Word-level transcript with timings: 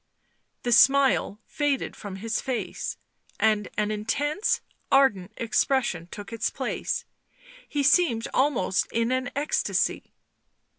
The 0.63 0.71
smile 0.71 1.39
faded 1.45 1.95
from 1.95 2.15
his 2.15 2.41
face, 2.41 2.97
and 3.39 3.67
an 3.77 3.91
intense, 3.91 4.61
ardent 4.91 5.31
expression 5.37 6.07
took 6.07 6.33
its 6.33 6.49
place; 6.49 7.05
he 7.69 7.83
seemed 7.83 8.27
almost 8.33 8.91
in 8.91 9.11
an 9.11 9.29
ecstasy. 9.35 10.11